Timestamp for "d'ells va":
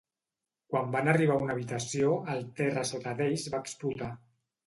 3.21-3.63